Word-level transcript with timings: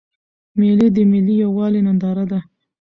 مېلې 0.59 0.87
د 0.95 0.97
ملي 1.11 1.35
یوالي 1.43 1.81
ننداره 1.87 2.25
ده. 2.31 2.39